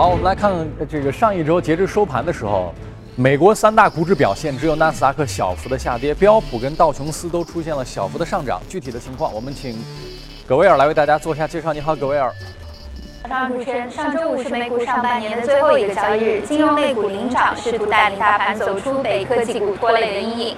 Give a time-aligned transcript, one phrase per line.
[0.00, 2.72] 好，我们来看看这个上一周截至收盘的时候，
[3.16, 8.62] 美国三大股指表现，只有纳斯达克小幅的下跌，标普跟道琼斯都出现了小幅的上涨。
[8.66, 9.78] 具体的情况，我们请
[10.48, 11.74] 葛威尔来为大家做一下介绍。
[11.74, 12.32] 你好，葛威尔。
[13.28, 20.56] 上主持人，上周五是美股上半年的最后一个交易日，金融类股领涨，试图带领大盘走出被科技股拖累的阴影。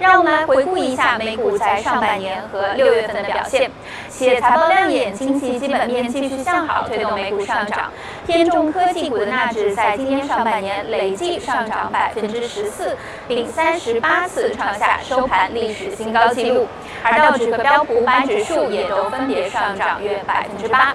[0.00, 3.70] 让我们来回顾一下美股在上半年和六月份的表现。
[4.08, 7.90] 企业财报亮眼，经济基本面继续向好，推动美股上涨。
[8.26, 12.96] 偏重科技股的纳指在今年上半年累计上涨百分之十四，
[13.28, 16.66] 并三十八次创下收盘历史新高纪录。
[17.02, 20.94] 而道指和标普五百指数也都分别上涨约百分之八。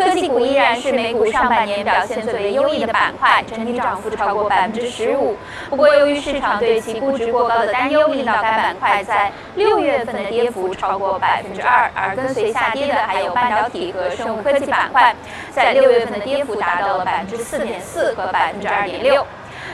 [0.00, 5.36] 科技股依然是美股上半年表现最为优异的板块，整体涨幅超过百分之十五。
[5.68, 11.90] 不过，由于市场对其估值过高的担忧，令到该板块在六月份的跌幅超过百分之二。
[11.94, 15.14] 而跟随下跌的还有半导体和生物科技板块，
[15.50, 19.26] 在六月份的跌幅达到了百分之四点四和百分之二点六。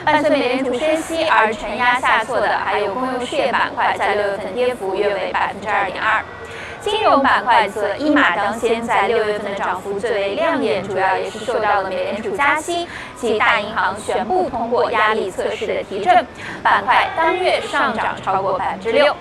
[0.04, 6.22] 伴随美联储升息而承压下挫的还有公用事业板块，在六月份跌幅约为百分之二点二。
[6.86, 16.24] 金融板块则一马当先，在六月份的涨幅最为亮眼，主要也是受到了美联储加息及大银行全部通过压力测试的提振，
[16.62, 19.12] 板块当月上涨超过百分之六。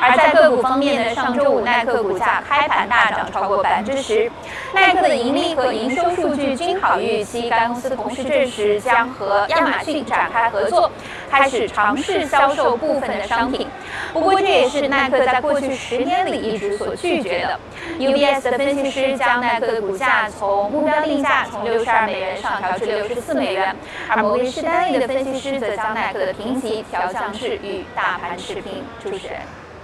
[0.00, 4.30] 而在个股方面呢，上周五耐克股价开盘大涨超过百分之十，
[4.72, 10.90] 耐克的盈利和营收数据均好于预期，该公司同时证实将和亚马逊展开合作，
[11.30, 13.66] 开始尝试销售部分的商品。
[14.12, 17.58] 不过这也是耐克在过去十年里一直所拒绝的。
[17.98, 23.74] UBS 的分析师将耐克的股价从目标定价从六十二美元上调至六十四美元，
[24.08, 28.84] 而摩根士丹利的分析师则将耐克的评级调降至与大盘持平。
[29.02, 29.38] 主持人。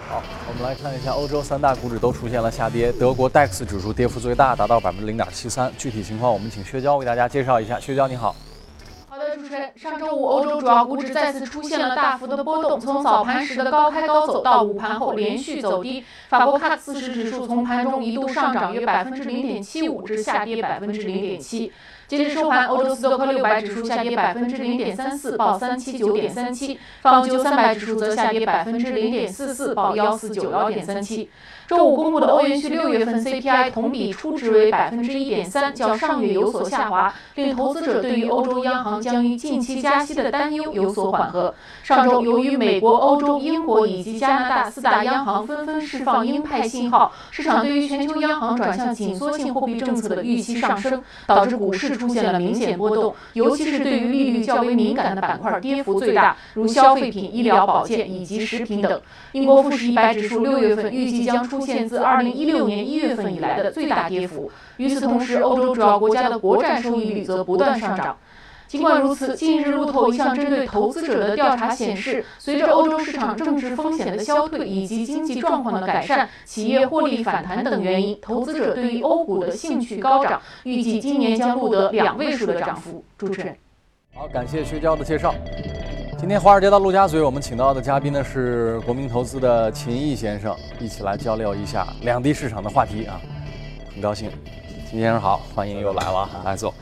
[0.08, 5.72] 好，我们来看一下欧洲三大股指都出现了下跌，德国 DAX 指数跌幅最大，达到百分之零点七三。
[5.78, 7.80] 具体情况，我们请薛娇为大家介绍一下。
[7.80, 8.36] 薛娇，你好。
[9.08, 16.05] 好的，主持人，上周五欧洲主要股指再次出现了大幅的波动，从早盘时的高开高走到午盘后连续走低。
[16.29, 21.73] 法国 CAC 四十指数从盘中一度上涨约百分之零点七五，至下跌百分之零点七。
[22.07, 31.31] 截至收盘，欧洲斯托克六百指数下跌百分之零点三四，报三七九点三七；方九三百指数则下跌百分之零点四四，报幺四九幺点三七。
[31.67, 41.55] 周五公布的欧元区六月份 CPI 同比初值为百分之一点三，较上月有所下滑，令投资者对于欧洲央行将于近期加息的担忧有所缓和。
[41.83, 59.00] 上周，由于美国、欧洲、英国以及加拿大四大央行纷纷释放鹰派信号，市场对于全球央行转向紧缩性货币政策的预期上升，导致股市出现了明显波动，尤其是对于利率较为敏感的板块跌幅最大，如消费品、医疗保健以及食品等。
[59.32, 61.55] 英国富时一百指数六月份预计将出。
[61.55, 64.50] 出现自二零一六年一月份以来的最大跌幅。
[64.77, 68.16] 与此同时，欧洲主要国家的国债收益率则不断上涨。
[68.74, 83.05] 尽管如此，近日路透一项针对投资者的调查显示，随着欧洲市场政治风险的消退以及经济状况的改善、企业获利反弹等原因，投资者对于欧股的兴趣高涨，预计今年将录得两位数的涨幅。
[83.17, 83.57] 主持人，
[84.12, 85.33] 好，感谢薛娇的介绍。
[86.18, 93.20] 今天华尔街到陆家嘴，我们请到的嘉宾呢是国民投资的秦毅先生，一起来交流一下两地市场的话题啊，
[93.95, 94.29] 很高兴，
[94.91, 96.74] 秦先生好，欢迎又来了，来坐。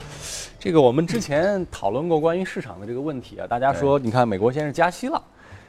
[0.63, 5.21] 这个我们之前讨论过关于市场的这个问题啊，大家说，你看美国先是加息了，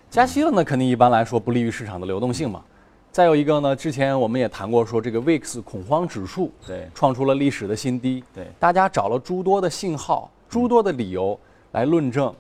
[0.07, 2.63] 加息了呢，肯定一般来说不利于市场的流动性嘛。
[3.11, 11.39] 再有一个呢，之前我们也谈过说这个 VIX 恐慌指数对创出了历史的新低，对，大家找了诸多的信号、诸多的理由
[11.71, 12.31] 来论证。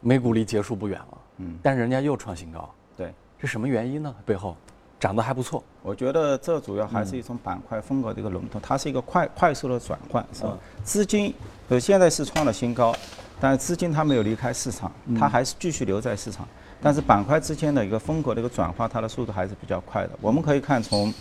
[0.00, 4.14] 美股离结束不远了，嗯，但是人家又创新高，对，是什么原因呢？
[4.26, 4.54] 背后
[4.98, 5.62] 涨得还不错。
[5.82, 10.56] 我觉得这主要还是一种板块风格的一个轮动，它是一个快快速的转换，是吧？
[10.82, 11.34] 资金
[11.68, 12.94] 呃现在是创了新高，
[13.40, 16.46] 但是资金它没有离开市场，它还是继续留在市场，
[16.80, 20.10] 但是板块之间的一个风格的一个转化，它的速度还是比较快的。
[20.20, 21.12] 我们可以看从。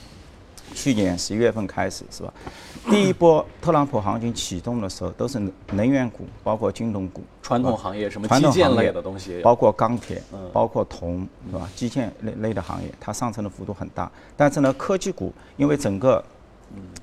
[0.74, 2.34] 去年十一月份开始是吧？
[2.90, 5.40] 第一波特朗普行情启动的时候，都是
[5.72, 11.70] 能源股，包括金融股、传统行业什么基建类的东西，包括钢铁，包括铜，是吧？
[11.76, 14.12] 基建类类的行业，它上升的幅度很大。
[14.36, 16.24] 但是呢，科技股因为整个。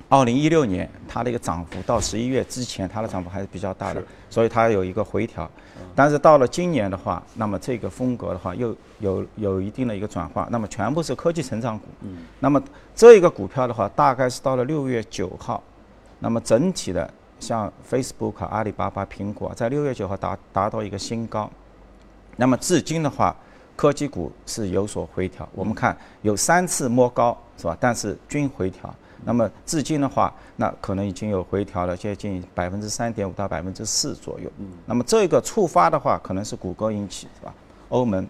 [0.09, 5.49] 二零一六年，它的一个涨幅到十一月之前，它的涨幅还是比较大的，所以它有一个回调。
[5.95, 11.85] 但是到了今年的话，那么这个风格的话又有有一定的一个转化，那么全部是科技成长股。
[12.39, 12.61] 那么
[12.95, 15.63] 这一个股票的话，大概是到了六月九号，
[16.19, 21.49] 那么整体的像 Facebook、阿里巴巴、苹果，在六月九号达达到一个新高。
[22.37, 23.35] 那么至今的话，
[23.75, 25.47] 科技股是有所回调。
[25.53, 27.75] 我们看有三次摸高，是吧？
[27.79, 28.93] 但是均回调。
[29.25, 34.51] 那么至今的话，那可能已经有回调了接近百分之三点五到百分之四左右。
[34.57, 37.53] 嗯，那么这个触发的话，可能是谷歌引起，是吧？
[37.89, 38.27] 欧盟，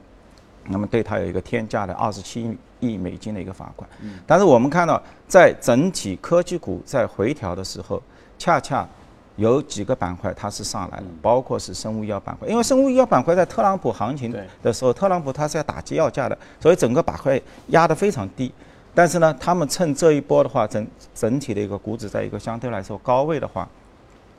[0.68, 3.90] 那么对它有一个天价的二十七亿美金的一个罚款。
[4.02, 8.02] 嗯，但是我们看到，在整体科技股在回调的时候，
[8.38, 8.88] 恰恰。
[9.36, 14.32] 有几个板块它是上来了，包括是生物医药板块，因为生物医药板块在特朗普行情
[14.62, 18.54] 的时候，特朗普他是要打击药价的，所以整个板块压得非常低。
[18.96, 23.68] 但是呢，他们趁这一波的话，整整体的一个股指在一个相对来说高位的话，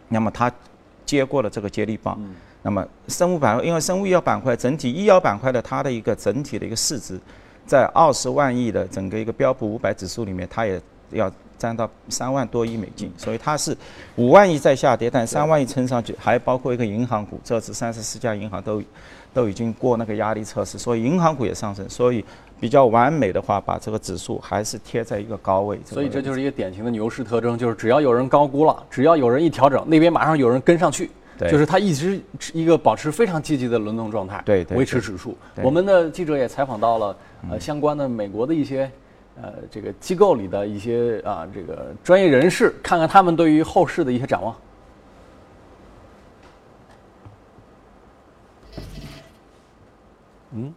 [0.09, 0.51] 那么它
[1.05, 2.19] 接过了这个接力棒。
[2.63, 7.21] 那么生物板块，因为生物医药板块整体医药板块的它的一个整体的一个市值，
[7.67, 10.81] 在二十万亿的整个一个标普五百指数里面，它也
[11.11, 11.31] 要。
[11.59, 13.77] 占到三万多亿美金，所以它是
[14.17, 18.83] 五万亿在下跌，但三万亿撑上去，还包括一个银行股，这次三十四家银行都
[19.33, 22.25] 都已经过那个压力测试，所以银行股也上升，所以
[22.61, 25.79] 比较完美的话，把这个指数还是贴在一个高位。
[25.85, 32.21] 所以这就是一个典型的牛市特征，就是只要有人高估了，只要有人一调整，那边马上有人跟上去，就是它一直
[32.53, 35.37] 一个保持非常积极的轮动状态，对，维持指数。
[35.63, 37.17] 我们的记者也采访到了
[37.51, 38.91] 呃相关的美国的一些。
[39.41, 44.55] 呃，这个机构里的一些啊，这个专业人士，看看他们对于后市的一些展望。
[50.53, 50.75] 嗯。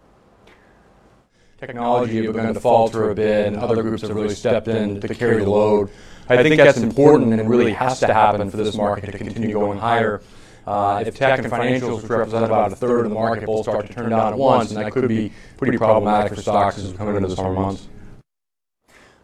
[1.60, 5.08] Technology have begun to falter a bit, and other groups have really stepped in to
[5.08, 5.90] carry the load.
[6.28, 9.80] I think that's important and really has to happen for this market to continue going
[9.80, 10.22] higher.
[10.68, 13.88] Uh, if tech and financials, which represent about a third of the market, both start
[13.88, 16.98] to turn down at once, and that could be pretty problematic for stocks as we
[16.98, 17.88] come into the summer months.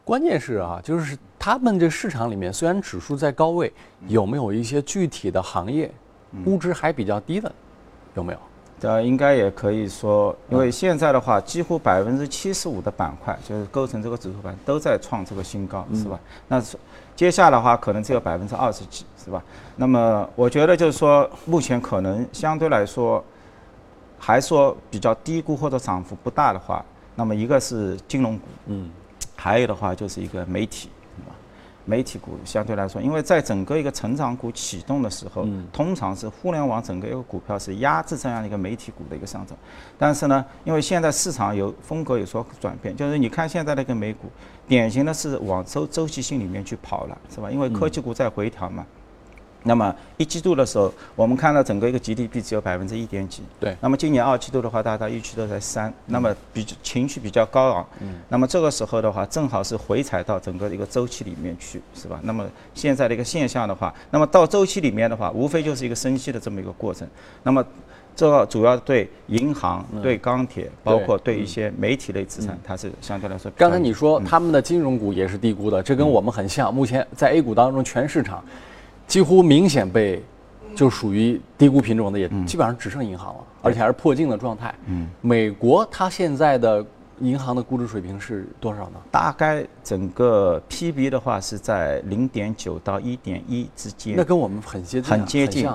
[0.06, 3.72] 关键是啊，就是他们这市场里面，虽然指数在高位，
[4.08, 5.90] 有没有一些具体的行业
[6.44, 7.52] 估值还比较低的？
[8.16, 8.40] 有没有？
[8.82, 16.20] 呃，应该也可以说，因为现在的话，几乎百分之七十五的板块就是构成这个指数板都在创这个新高，是吧？
[16.50, 16.62] 那
[17.16, 19.42] 接下来的话，可能只有百分之二十几，是吧？
[19.78, 23.24] 那么我觉得就是说，目前可能相对来说，
[24.20, 26.84] 还说比较低估或者涨幅不大的话，
[27.16, 28.90] 那么一个是金融股，嗯。
[29.44, 30.88] 还有的话就是一个媒体，
[31.84, 39.58] 媒体股相对来说，因为在整个一个成长股启动的时候，通常是互联网整个一个股票是压制这样的一个媒体股的一个上涨。
[39.98, 44.30] 但是呢，因为现在市场有风格有所转变，就是你看现在那个美股，
[44.66, 47.52] 典型的是往周周期性里面去跑了，是吧？
[47.52, 48.86] 因为科技股在回调嘛。
[49.64, 53.42] 那么一季度的时候，我们看到整个一个 GDP 只有百分之一点几。
[53.60, 53.76] 对。
[53.82, 55.94] 那么今年二季度的话，大概预期都在三。
[56.06, 57.88] 那么比情绪比较高昂。
[58.02, 58.16] 嗯。
[58.30, 62.20] 那么这个时候的话，正好是回踩到整个一个周期里面去，是吧？
[62.24, 67.08] 那么现在的一个现象的话，那么到周期里面的话，无非就是一个升息的这么一个过程。
[67.44, 67.66] 那么
[68.16, 73.52] 这个主要对银行、对钢铁，包括对一些媒体类资产，它是相对来说。
[73.58, 76.72] 刚才你说他们的金融股也是低估的，这跟我们很像。
[76.72, 78.44] 目前在 A 股当中，全市场。
[79.14, 80.20] 几乎明显被，
[80.76, 84.74] 就属于低估品种的，也基本上只剩银行了，而且还是破净的状态。
[84.88, 86.84] 嗯，美国它现在的
[87.20, 89.00] 银行的估值水平是多少呢？
[89.12, 94.16] 大概整个 PB 的话是在零点九到一点一之间。
[94.18, 95.12] 那跟我们很接近。
[95.12, 95.70] 很接近。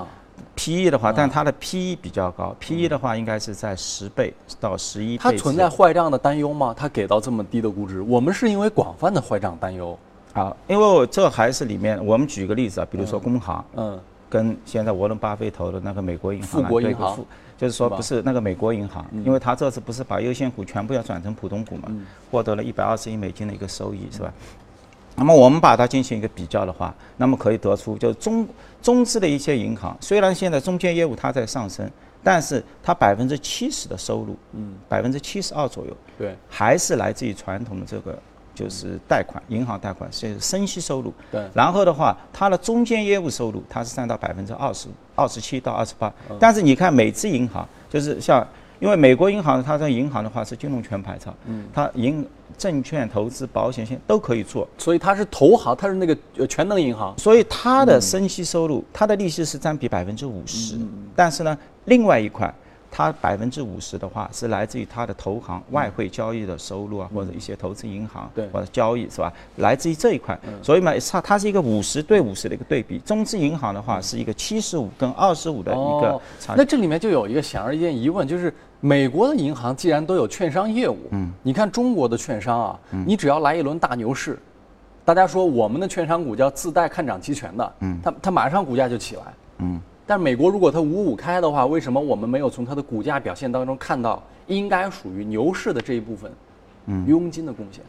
[0.57, 5.23] PE 的话，但它的 PE 比较高，PE 的话应该是在十倍到十一倍。
[5.23, 6.75] 它存在坏账的担忧吗？
[6.75, 9.97] 它给到这么低的估值，我们是因为广泛的坏账担忧。
[10.33, 13.99] 好，因为我这还是里面，我们举个例子啊，比如说工行，嗯，
[14.29, 17.25] 跟现在沃伦巴菲投的那个美国银行，富国银行，
[17.57, 21.89] 就是说不是那个美国银行，因为他这次不是把优先股全部要转成普通股嘛，
[22.29, 24.31] 获得了一百二十亿美金的一个收益，是吧？
[25.15, 28.47] 那么我们把它进行一个比较的话，那么可以得出，就是中
[28.83, 31.89] 中资的一些银行，虽然现在中间业务它在上升，
[32.23, 38.17] 但是它百分之七十的收入，嗯，百分之七十二左右，对，还是来自于传统的这个。
[38.59, 41.13] 就是贷款，银行贷款是生息收入。
[41.31, 41.41] 对。
[41.53, 46.11] 然后的话，它的中间业务收入，它是占到百分之二十二十七到二十八。
[46.37, 48.45] 但是你看，每次银行就是像，
[48.81, 54.67] 因为美国银行，它在银行的话是金融全牌照，嗯，它银证券投资、保险险都可以做。
[54.77, 57.17] 所以它是投行，它是那个呃全能银行。
[57.17, 60.77] 所以它的生息收入，它的利息是占比百分之五十。
[61.15, 62.53] 但是呢，另外一块。
[62.99, 69.31] 它百分之五十的话是来自于它的投行外汇交易的收入啊，或者一些投资银行或者交易是吧？
[69.55, 72.99] 来自于这一块，所以嘛，它它是一个五十对五十的一个对比。
[72.99, 76.55] 中资银行的话是一个七十五跟二十五的一个差。
[76.57, 84.37] 那这里面就有一个显而易见疑问，就是美国的银行既然都有券商业务，嗯，你看中国的券商啊，你只要来一轮大牛市，
[85.05, 89.21] 大家说我们的券商股叫自带看涨期权的，嗯，它它马上股价就起来，
[89.59, 89.79] 嗯。
[90.09, 96.31] 但美国如果它五五开的话，为什么我们没有从它的股价表现当中看到应该属于牛市的这一部分，
[96.87, 97.83] 嗯，佣金的贡献？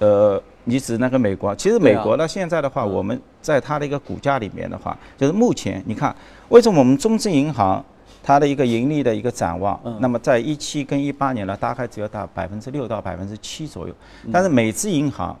[0.00, 1.56] 呃，你指那个美国？
[1.56, 6.14] 其实美国呢，现在的话，我们在它的一个股价里面的话，就是目前你看，
[6.50, 7.82] 为什么我们中资银行
[8.22, 13.94] 它的一个盈利的一个展望，嗯那么在一七跟一八年呢，大概只有到百分之六到百分之七左右，
[14.24, 15.34] 嗯但是美资银行，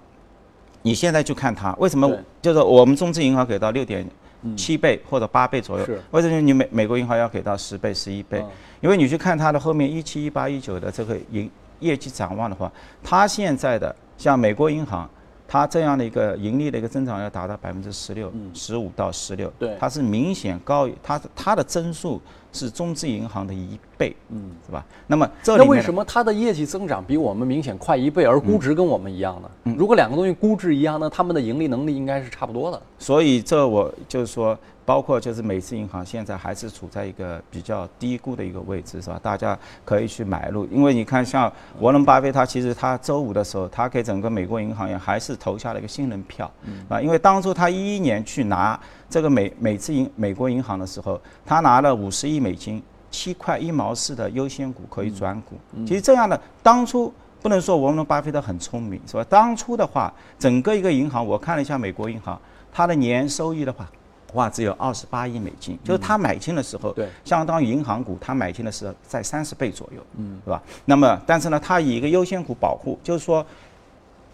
[0.80, 4.08] 你现在去看它，为什么就是我们中资银行给到六点
[4.56, 5.84] 七倍或者八倍左右。
[5.84, 8.38] 是，为什么你美美国银行要给到十倍、十一倍。
[8.40, 8.50] 嗯？
[8.82, 11.50] 因为你去看它的后面一七、一八、一九的这个营
[11.80, 12.70] 业绩展望的话，
[13.02, 15.08] 它现在的像美国银行，
[15.48, 22.20] 它这样的一个盈利的一个增长要达到百分之十六、十五到十六，对它是明显高于它它的增速
[22.52, 24.84] 是中资银行的一倍，嗯，是吧？
[25.06, 25.62] 那么这里？
[25.62, 29.50] 那为什么它的业绩增长比我们明显快一倍，而估值跟我们一样呢？
[29.64, 32.80] 嗯如果两个东西估值一样那，他们的盈利能力应该是差不多的。
[32.98, 39.20] 所以这我就是说，包括就是美资银行现在还是处在一个比较低估的一个位置，是吧？
[39.22, 46.50] 大家可以去买入，因为你看像沃伦巴菲特，其实他周五的时候，他给整个美国银行业还是投下了一个信任票，
[46.88, 52.82] 啊，因为当初他一一年去拿这个美美资银美国银行的时候，他拿了五十亿美金。
[53.08, 59.24] 七块一毛四的优先股可以转股，其实这样的当初不能说沃伦巴菲特很聪明，是吧？
[59.30, 62.38] 当初的话，整个一个银行，我看了一下美国银行，
[62.70, 63.88] 它的年收益的话，
[64.34, 70.62] 哇，只有二十八亿美金，就是他买进的时候，对相当于银行股，他买进的时候在三十倍左右，嗯，对吧？
[70.84, 73.44] 那么，但是呢，他以一个优先股保护，就是说，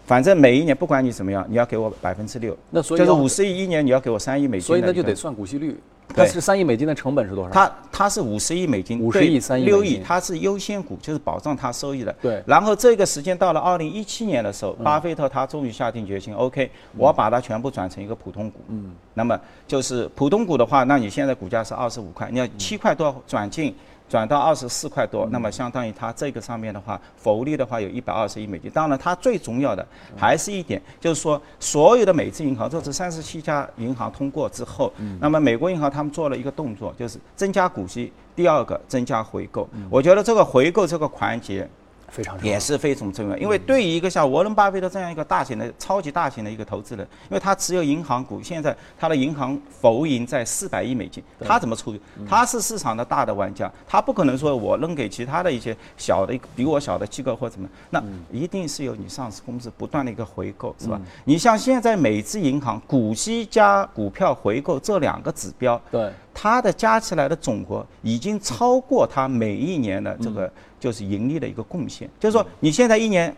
[0.05, 5.79] 反正每一年不管你怎么样，你要给我百分之六，那所以就是五十亿一年，你要给我三亿美金所以那就得算股息率。
[6.09, 7.51] 它是三亿美金的成本是多少？
[7.51, 12.13] 它它是五十亿美金，五十亿三亿六亿，它是优先股，就是保障它收益的。
[12.21, 18.59] 对然后这个时间到了二零一七年的时候，嗯巴菲特他终于下定决心，OK，我要把它全部转成一个普通股。
[18.69, 18.91] 嗯。
[19.13, 23.75] 那么就是普通股的话，那你现在股价是二十五块，你要七块多转进。
[24.13, 28.69] 转到二十四块多，那么相当于它这个上面的话，浮利的话有一百二十亿美金。
[28.69, 29.83] 当然，它最重要的
[30.15, 39.67] 还是一点，就是说所有的美资银行，这是三十七家银行通过之后，那么美国银行他们做了一个动作，就是增加股息，第二个增加回购。
[39.89, 41.67] 我觉得这个回购这个环节，
[42.13, 42.53] 非常重要。
[42.53, 51.99] 也是非常重要，因为对于一个像沃伦巴菲特这样一个大型的、超级大型的一个投资人，因为他持有银行股，现在他的银行浮盈在四百亿美金，他怎么处理？
[52.29, 61.01] 他是市场的大的玩家，他不可能说我扔给其他的一些小的、比我小的机构或怎么，那一定是由你上市公司不断的一个回购，是吧？
[61.25, 70.51] 你像现在美资银行股息加股票回购这两个指标，对，它的加起来的总和已经超过它每一年的这个
[70.83, 72.09] 就是盈利的一个贡献。
[72.19, 73.33] 就是说，你现在一年，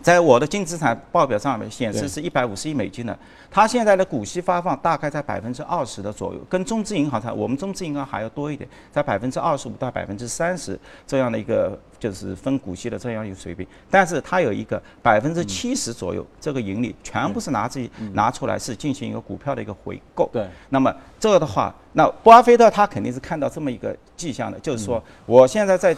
[0.00, 3.18] 在我的净资产报表上面显示是一百五十亿美金的，
[3.50, 13.66] 它现在的股息发放大概在百分之二十的左右，跟中资银行差，我们中资银行还要多一点，在百分之二十五到百分之三十这样的一个就是分股息的这样一个水平。
[13.90, 20.28] 但是它有一个百分之七十左右这个盈利全部是拿自己拿出来是进行一个股票的一个回购。
[20.32, 25.96] 对，那么这个的话，那巴菲特他肯定是看到这么一个迹象的，就是说我现在在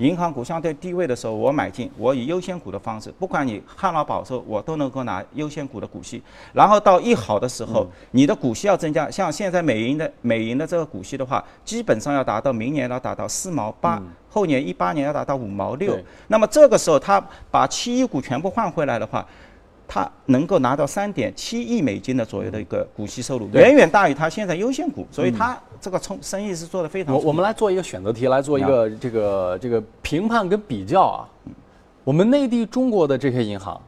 [0.00, 6.22] 银行股相对低位的时候，我买进，我以优先股的方式，不管你旱涝保收，我都能够拿优先股的股息。
[6.54, 15.98] 然后到一好的时候，你的股息要增加，像现在美银的美银的这个股息的话，基本上要达到明年要达到四毛八、后年一八年要达到五毛六。
[16.28, 19.26] 那么这个时候，他把七亿股全部换回来的话，
[19.92, 31.28] 他能够拿到三点七亿美金的左右的一个股息收入，远远大于他现在优先股，所以他这个冲生意是做得非常我我们来做一个选择题，来做一个这个这个评判跟比较啊。
[32.04, 33.82] 我们内地中国的这些银行，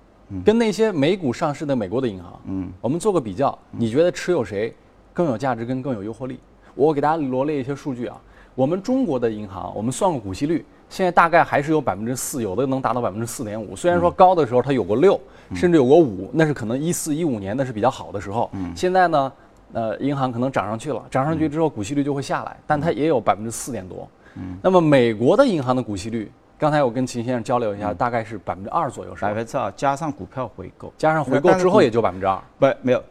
[0.45, 4.75] 跟那些美股上市的美国的银行，嗯，我们做个比较，你觉得持有谁
[5.13, 6.41] 更有价值跟更有诱惑力？
[6.75, 8.21] 我给大家罗列一些数据啊。
[8.55, 13.75] 我们中国的银行，我们算过股息率，现在大概还是有百分之四，有的能达到百分之四点五。
[13.75, 15.19] 虽然说高的时候它有过六，
[15.55, 18.51] 甚至有过五，那是可能一四一五年那是比较好的时候。
[18.53, 19.33] 嗯现在呢，
[19.73, 24.07] 呃，银行可能涨上去了，涨上去之后股息率就会下来，但它也有百分之四点多。
[24.35, 29.35] 嗯那么美国的银行的股息率，刚才我跟秦先生交流一下，大概是百分之二左右，是吧百？
[29.35, 32.39] 分之二加上股票回购，加上回购之后也就百分之二。
[32.59, 33.03] 不没有，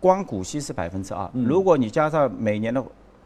[0.00, 2.82] 光股息是百分之二，嗯如果你加上每年的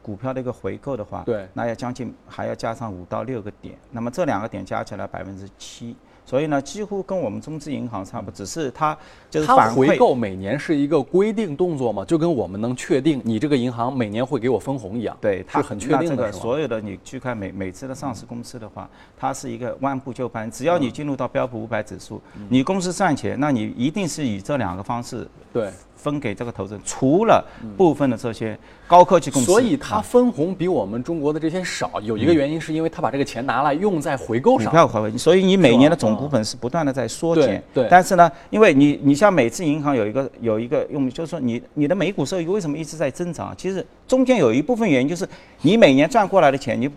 [0.07, 1.49] 股票的一个回购的话，对。
[1.53, 8.97] 那要将近还要加上五到六个点，那么这两个点加起来百分之七，所以呢，几乎跟我们中资银行差不多，只是它
[9.29, 9.75] 就是它反。
[9.75, 16.31] 回购每年是一个规定动作嘛，就跟我们能确定你这个银行每年会给我分红一样，对，它是很确定的？
[16.31, 25.73] 所有的你去看每每次的上市公司的话，它是一个万步就班，只要你进入到标普五百指数，你公司赚钱，那你一定是以这两个方式对，
[26.07, 27.45] 分给这个投资人，除了
[27.77, 34.71] 部分的这些高科技公司，所以它啊分红比我们中国的这些少，有一个原因是因为它把这个钱拿来用在回购上股。
[34.71, 37.61] 票回购所以你每年的总股本是不断的在缩减。
[37.75, 43.53] 对对但是呢，因为你你像每次银行有一个有一个用，就是说你你的每股收益为什么一直在增长？
[43.57, 45.29] 其实中间有一部分原因就是
[45.63, 46.89] 你每年赚过来的钱，你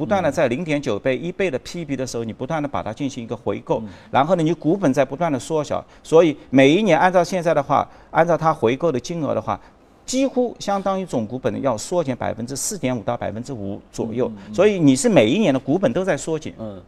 [0.00, 9.60] 不断的在零点九倍、一倍的 PB 的时候，你不断的把它进行一个回购，然后呢，你股本在不断的缩小，所以每一年按照现在的话，按照它回购的金额的话。
[10.06, 16.52] 几乎相当于总股本要缩减百分之四点五到百分之五左右，所以你是每一年的股本都在缩减。
[16.58, 16.82] 嗯，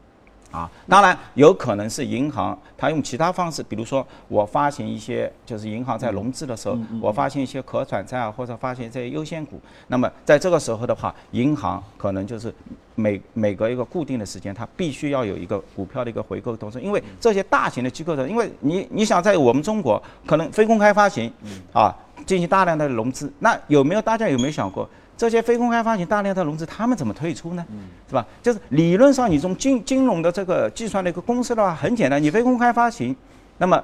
[0.52, 9.59] 啊，当然有可能是银行它用其他方式，比如说我发行一些，就是银行在融资的时候，我发行一些可转债啊，或者发行这些优先股。
[9.88, 12.54] 那么在这个时候的话，银行可能就是
[12.94, 21.32] 每每隔一个固定的时间，它必须要有一个股票的一个回购动作，因为这些大型的机构的，因为你你想在我们中国可能非公开发行
[21.73, 24.87] 啊，进行大量的融资，那有没有大家有没有想过？
[25.23, 27.64] 这些非公开发行大量的融资，他们怎么退出呢？
[28.09, 28.26] 是吧？
[28.43, 33.14] 就是理论上，你从金金融的这个计算的一个公式的话，很简单，你非公开发行，
[33.59, 33.81] 那么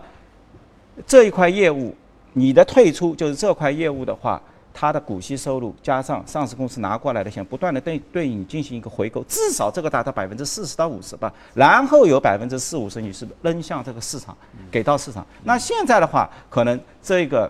[1.07, 1.95] 这一块业务，
[2.33, 4.43] 你的退出就是这块业务的话，
[4.75, 14.37] 它的股息收入加上上市公司拿过来的钱，不断的对对你进行一个回购，至少这个达到百分之四十到五十吧，然后有百分之四五十你是扔向这个市场，
[14.73, 15.25] 给到市场。
[15.45, 17.49] 那现在的话，可能这个。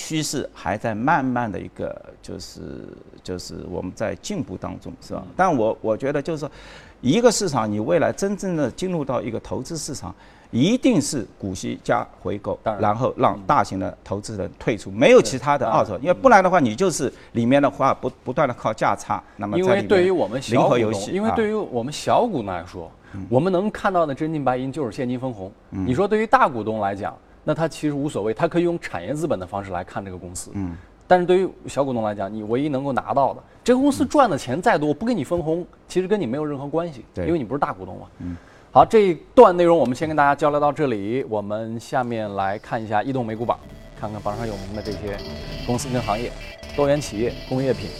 [0.00, 2.60] 趋势还在慢慢的一个，就是
[3.22, 5.22] 就是我们在进步当中，是吧？
[5.36, 6.50] 但我我觉得就是说，
[7.02, 10.14] 一个市场你未来真正的进入到一个投资市场，
[10.50, 12.80] 一定是股息加回购，然。
[12.80, 22.90] 然后让大型的投资人退出，没有其他的二手，因为不然的话，你就是里面的话不不断的靠价差，那么因为在里面对于我们小零股东，和游戏，因为啊对于我们小股东来说，
[23.28, 25.52] 我们能看到的真金白银就是现金分红。
[25.72, 25.86] 嗯。
[25.86, 27.14] 你说对于大股东来讲，
[27.44, 30.50] 那他其实无所谓，他可以用产业资本的方式来看这个公司。
[30.54, 30.76] 嗯。
[31.06, 38.06] 但是对于小股东来讲，你唯一能够拿到的，这个公司赚的钱再多，不给你分红，其实跟你没有任何关系，对因为你不是大股东嘛。
[38.18, 38.36] 嗯。
[38.70, 43.58] 好，这一段内容我们先跟大家交流到这里，我们下面来看一下移动美股榜，
[44.00, 45.16] 看看榜上有名的这些
[45.66, 46.30] 公司跟行业，
[46.76, 47.90] 多元企业、工业品、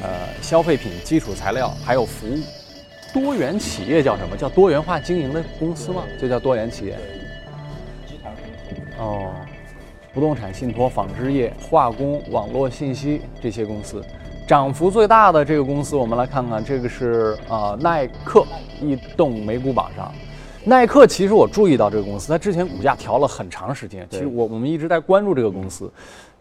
[0.00, 0.08] 呃
[0.40, 2.38] 消费品、基础材料，还有服务。
[3.12, 4.34] 多元企业叫什么？
[4.34, 6.02] 叫多元化经营的公司吗？
[6.18, 6.98] 就叫多元企业。
[8.98, 9.30] 哦，
[10.12, 14.02] 不动产信托、纺织业、化工、网络信息这些公司，
[14.46, 18.44] 涨幅最大的这个公司，我们来看看，这个是呃、耐克，
[18.80, 20.12] 移动美股榜上。
[20.64, 25.88] 耐克其实我注意到这个公司，它之前股价调了很长时间，其实我我们一直在关注这个公司，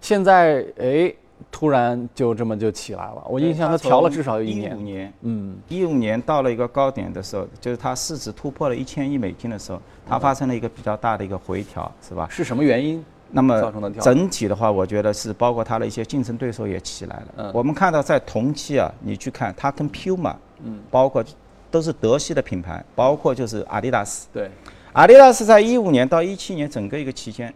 [0.01, 1.13] 现在哎
[1.51, 12.27] 突然就这么就起来了，我印象它调了至少有一一五年，嗯，一五年到了一个高点的时候，就是它市值突破了一千亿美金的时候，它发生了一个比较大的一个回调，是吧？
[12.29, 13.03] 是什么原因？
[13.31, 17.25] 那么整体的话，我觉得是包括它的一些竞争对手也起来了。
[17.37, 21.23] 嗯我们看到在同期啊，你去看它跟 Puma，嗯，包括
[21.69, 24.27] 都是德系的品牌，包括就是阿迪达斯。
[24.31, 24.49] 对，
[24.93, 27.53] 阿迪达斯在一五年到一七年整个一个期间，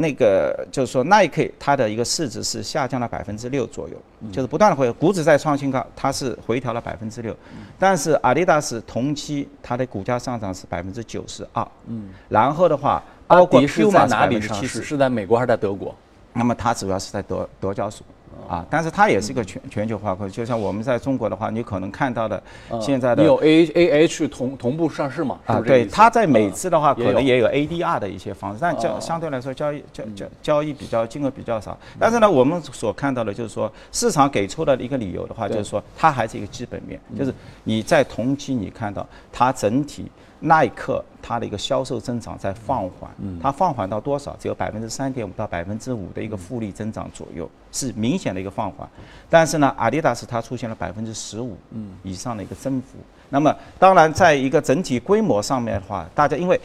[0.00, 3.96] 那个就是说，Nike 它的一个市值是下降了百分之六左右，
[4.30, 7.36] 就是不断的回，股指在创新高，它是回调了百分之六，
[7.80, 14.84] 但是阿迪达斯同期它的股价上涨是百分之九十二，嗯，然后的话，阿包括迪是 Puma 在哪里上市？
[14.84, 15.92] 是在美国还是在德国？
[16.32, 18.06] 那么它主要是在德德交所。
[18.48, 22.42] 啊，但是它也是一个全全球化公司，就像我们在中国的话，你可能看到的
[22.80, 25.38] 现在的你有 A A H 同同步上市嘛？
[25.46, 27.48] 是啊，对，它在每次的话，也可能也有。
[27.48, 31.76] ADR 的一些方式，但交哦相对来说交易交交交易比较金额比较少。
[31.98, 37.32] 但是呢，我们所看到的就是说，市场给出的一个理由的话，就是说它还是一个基本面，就是
[37.64, 43.10] 你在同期你看到它整体耐克它的一个销售增长在放缓，
[43.42, 44.36] 它放缓到多少？
[44.38, 48.88] 只有百分之三点五到百分之五的一个复利增长左右，是明显的一个放缓。
[49.28, 51.56] 但是呢，阿迪达斯它出现了百分之十五
[52.02, 52.98] 以上的一个增幅。
[53.28, 56.58] 那么当然，在一个整体规模上面的话，大家因为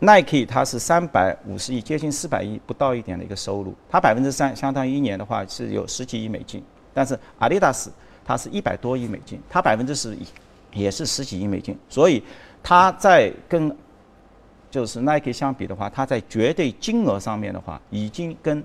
[0.00, 6.62] Nike 它是三百五十亿，接近四百亿不到一点的一个收入，它百分之三相当于一年的话是有十几亿美金，
[6.92, 7.90] 但是阿迪达斯
[8.24, 10.16] 它是一百多亿美金，它百分之十
[10.72, 12.22] 也是十几亿美金，所以
[12.68, 13.74] 它在跟
[14.68, 18.60] 就是 Nike 相比的话，它在绝对金额上面的话，已经跟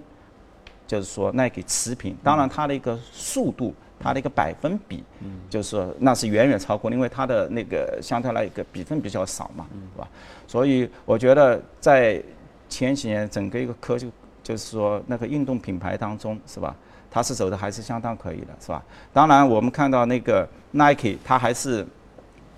[0.88, 2.18] 就是说 Nike 持平。
[2.24, 5.04] 当然，它的一个速度，它的一个百分比，
[5.52, 10.08] 就是说那是远远超过，因为它的那个相对来一个比分比较少嘛，是吧？
[10.48, 12.20] 所以我觉得在
[12.68, 14.12] 前几年整个一个科技，
[14.42, 16.76] 就是说那个运动品牌当中，是吧？
[17.12, 18.84] 它是走的还是相当可以的，是吧？
[19.14, 21.86] 当然，我们看到那个 Nike，它还是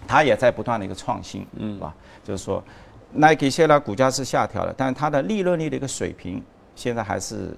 [0.08, 1.94] 它也在不断的一个创新，嗯，是吧？
[2.24, 2.64] 就是说
[3.12, 6.42] ，Nike 现在股价是下调了，但是它的利润率的一个水平
[6.76, 7.56] 现在还是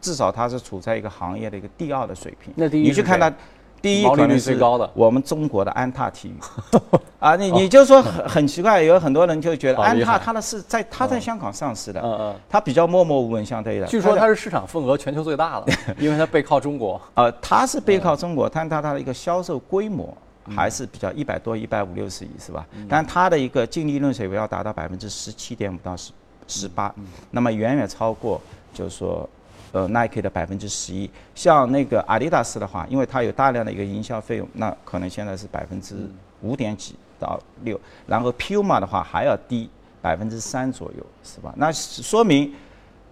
[0.00, 2.52] 至少它是处在一个行业的一个第二的水平。
[2.56, 3.32] 那第一你去看它，
[3.80, 6.34] 第一毛利率可能是最高的我们中国的安踏体育。
[7.18, 13.86] 啊，你你就说很很奇怪，有很多人就觉得 安踏它的是在它在香港上市的，嗯嗯它比较默默无闻相对的。
[13.86, 17.00] 据说它是市场份额全球最大的，因为它背靠中国。
[17.14, 20.14] 呃，它是背靠中国，但它它的一个销售规模
[20.50, 22.66] 还是比较一百多、一百五六十亿是吧？
[22.88, 26.12] 但它的一个净利润水平要达到百分之十七点五到十
[26.48, 26.94] 十八，
[27.30, 28.40] 那么远远超过
[28.72, 29.28] 就是说。
[29.72, 36.08] 呃，Nike 的百分之十一，像那个阿迪达斯的话，因为它有大量的一个营销费用，那可能现在是百分之
[36.42, 39.68] 五点几到六，然后 Puma 的话还要低
[40.00, 41.52] 百分之三左右，是吧？
[41.56, 42.54] 那说明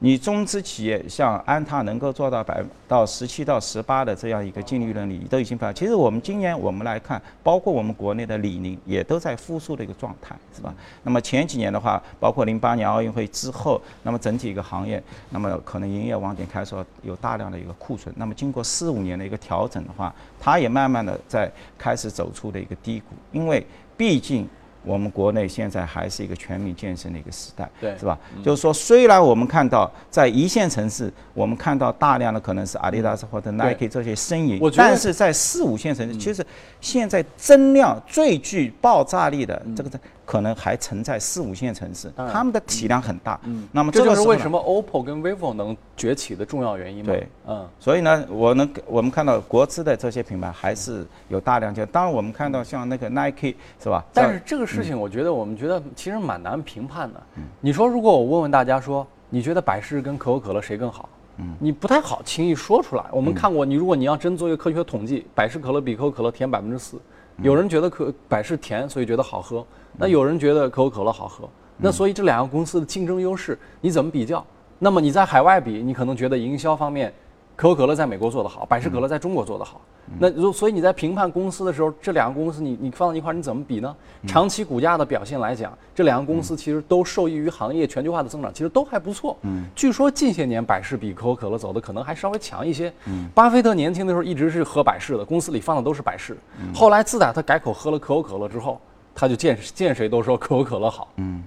[0.04, 5.72] 你中资企业像安踏能够做到百到十七到十八的这样一个净利润率，都已经发。
[5.72, 10.74] 其实我们今年我们来看，包括我们国内的李宁也都在复苏的一个状态，是吧？
[11.04, 18.12] 那么前几年的话，包括零八年奥运会之后，那么整体一个行业，那么可能营业网点开始有大量的一个库存。
[18.18, 23.64] 那么经过四五年的一个调整的话，它也慢慢的在开始走出的一个低谷，因为
[23.96, 24.48] 毕竟。
[24.84, 27.96] 我们国内现在还是一个全民健身的一个时代，对。
[27.98, 28.18] 是吧？
[28.42, 36.44] 就是说，虽然我们看到在一线城市，我们看到大量的可能是阿迪达斯或者 Nike 这些身影但是在四五线城市，其实
[36.80, 43.38] 现在增量最具爆炸力的这个在可能还存在四五线城市，他们的体量很大。
[43.70, 47.12] 那么这就是为什么 OPPO 跟 vivo 能崛起的重要原因嘛。
[47.12, 54.04] 对，嗯，所以呢，我能我们看到国资的这些品牌还是有大量就，当然我们看到像那个 Nike 是吧？
[54.12, 57.22] 但是这个事情，我觉得我们觉得其实蛮难评判的。
[57.36, 61.08] 嗯你说，如果我问问大家说，你觉得百事跟可口可乐谁更好？
[61.38, 63.04] 嗯你不太好轻易说出来。
[63.12, 66.96] 我们看过，你如果你要真做一个科学统计，百事可乐比可口可乐甜百分之四，
[67.36, 69.64] 嗯有人觉得可百事甜，所以觉得好喝，
[69.96, 74.44] 那有人觉得可口可乐好喝，那嗯所以这两个公司的竞争优势你怎么比较？
[74.84, 77.14] 那么你在海外比，你可能觉得营销方面，
[77.54, 79.80] 可口可乐在美国做得好，百事可乐在中国做得好。
[80.18, 83.94] 那如所以你在评判公司的时候，这两个公司你你放在一块儿，你怎么比呢？
[84.26, 89.36] 长期股价的表现来讲，这两个公司其实都受益于行业全球化的增长，其实都还不错。
[89.42, 92.92] 嗯，据说近些年百事比可口可乐走的可能还稍微强一些。
[93.06, 96.36] 嗯，巴菲特年轻的时候一直是喝百事的，公司里放的都是百事。
[96.74, 98.80] 后来自打他改口喝了可口可乐之后，
[99.14, 101.06] 他就见见谁都说可口可乐好。
[101.18, 101.44] 嗯，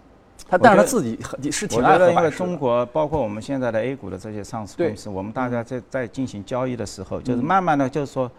[0.48, 2.30] 他但是他自己很是挺我觉得，因为。
[2.32, 8.30] 中国包括我们现在的 A 股的这些上市公司，我们大家在在进行交易的时候，就是慢慢的就是说，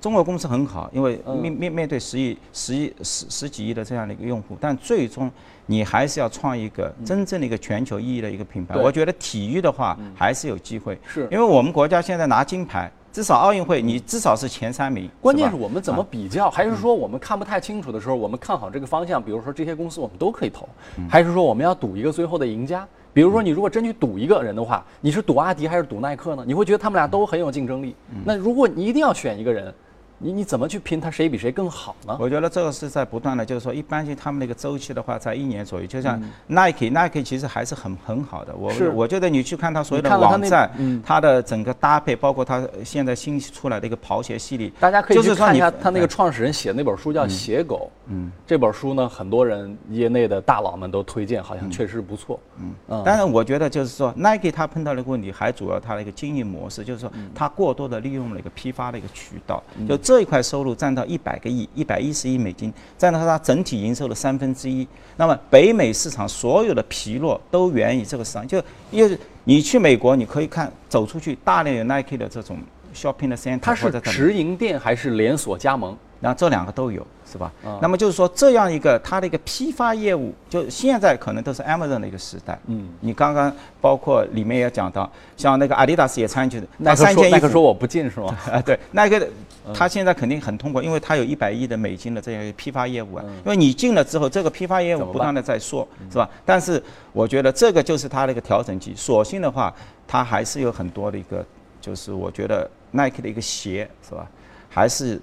[0.00, 5.30] 中国公司很好，因为面面面对十亿、十亿、十十几亿的这样的一个用户，但最终
[5.66, 8.76] 你还是要创一个真正的一个全球意义的一个品牌。
[8.76, 11.28] 我觉得体育的话还是有机会，是。
[11.30, 15.08] 因为我们国家现在拿金牌，至少奥运会你至少是前三名。
[15.22, 20.68] 关键是我们怎么比较，还是说我们看不太清楚的时候，我们看好这个方向，比如说这些公司我们都可以投，
[21.08, 22.84] 还是说我们要赌一个最后的赢家？
[23.12, 26.42] 比如说你如果真去赌一个人的话，你是赌阿迪还是赌耐克呢？
[26.44, 27.94] 你会觉得他们俩都很有竞争力。
[28.24, 29.72] 那如果你一定要选一个人，
[30.18, 32.16] 你你怎么去拼它谁比谁更好呢？
[32.20, 35.86] 我觉得这个是在不断的，就是说，一般性他们那个周期的话，在一年左右。
[35.86, 38.54] 就像嗯 Nike，Nike 其实还是很很好的。
[38.54, 47.90] 我是我觉得你去看它所有的网站嗯，它的整个搭配，包括它现在新出来的一个跑鞋系列，大家可以去看一下它那个哎创始人写的那本书叫《鞋狗》。
[48.06, 52.38] 嗯，这本书呢，很多人业内的大佬们都推荐，好像确实不错。
[52.60, 52.74] 嗯
[53.04, 64.86] 当然，我觉得就是说，Nike 它碰到的问题还主要它的一个经营模式，就是说嗯它过多的利用了一个批发的一个渠道，就这一块收入占到一百个亿，一百一十亿美金，占到它整体营收的三分之一。
[65.16, 72.58] 那么北美市场所有的疲弱都源于这个市场，就因为你去美国，你可以看走出去，大量有 Nike 的这种
[72.94, 75.96] shopping 的 center，它是直营店还是连锁加盟？
[76.24, 77.52] 然后这两个都有，是吧？
[77.66, 82.58] 嗯那么就是说，这样一个它的一个批发业务，就现在可能都是 Amazon 的一个时代。
[82.66, 88.34] 嗯，你刚刚包括里面也讲到，像那个阿迪达斯也参与的，耐克说三件衣服耐克说我不进是吗？
[88.50, 89.28] 啊，对， 那个
[89.74, 93.24] 他现在肯定很痛苦，因为他有一百亿的美金的这样一个批发业务啊。
[93.44, 96.26] 因为你进了之后，这个批发业务不断的在做，是吧？
[96.46, 96.82] 但是
[97.12, 98.94] 我觉得这个就是它的一个调整期。
[98.96, 99.74] 所幸的话，
[100.08, 101.44] 它还是有很多的一个，
[101.82, 104.26] 就是我觉得 Nike 的一个鞋，是吧？
[104.70, 105.20] 还是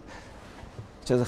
[1.04, 1.26] 就是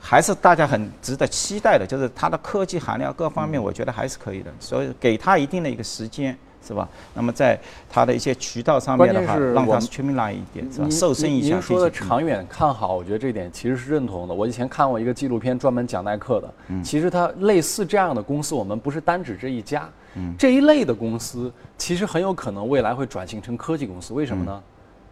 [0.00, 4.50] 还是大家很值得期待的，就是它的科技含量各方嗯面，我觉得还是可以的。
[4.58, 6.36] 所以给它一定的一个时间。
[6.62, 6.86] 是吧？
[7.14, 10.90] 那么在它的一些渠道上面的话，让它 streamline 一点，是吧？
[10.90, 11.54] 瘦身一下。
[11.54, 14.34] 您说的长远看好，我觉得这点其实是认同的。
[14.34, 16.54] 我以前看过一个纪录片，专门讲耐克的。
[16.68, 19.88] 嗯其实它类似这样的公司，我们不是单指这一家。
[20.16, 24.12] 嗯这一类的公司其实很有可能未来会转型成科技公司。
[24.12, 24.52] 为什么呢？
[24.54, 24.62] 嗯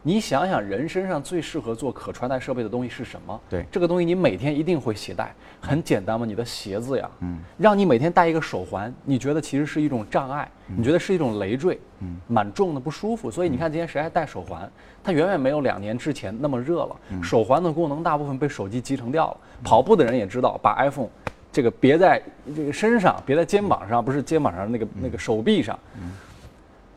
[0.09, 3.39] 你想想，人身上最适合做可穿戴设备的东西是什么？
[3.51, 13.31] 对这个东西你每天一定会携带，很简单嘛，你的鞋子呀，嗯，让你每天戴一个手环，你觉得其实是一种障碍，你觉得是一种累赘，嗯，蛮重的不舒服。
[13.31, 14.67] 所以你看今天谁还戴手环？
[15.05, 16.97] 它远远没有两年之前那么热了。
[17.23, 19.37] 手环的功能大部分被手机集成掉了。
[19.63, 21.09] 跑步的人也知道，把 iPhone
[21.53, 22.23] 这个别在
[22.57, 25.79] 这个身上，别在肩膀上，不是肩膀上那个那个手臂上。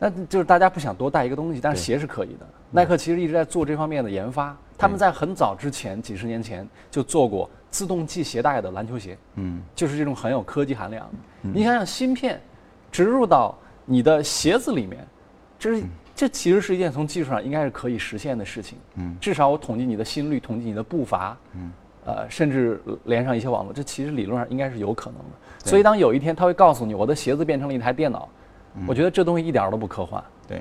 [0.04, 2.46] 那就是大家不想多带一个东西，但是鞋是可以的。
[2.72, 11.50] 耐克其实一直在做这方面的研发，他们在很早之前，几十年前就做过自动系鞋带的篮球鞋，嗯，就是这种很有科技含量的。
[11.54, 12.40] 你想想，芯片
[12.90, 15.06] 植入到你的鞋子里面，
[15.56, 15.84] 这是
[16.16, 18.76] 这其实是一件从技术上应该是可以实现的事情。
[18.96, 21.70] 嗯，至少我统计你的心率，统计你的步伐，嗯，
[22.06, 25.70] 呃，甚至连上一些网络，这其实理论上应该是有可能的。
[25.70, 28.28] 所以当有一天他会告诉你，我的鞋子变成了一台电脑。
[28.86, 30.22] 我觉得这东西一点都不科幻。
[30.48, 30.56] 对，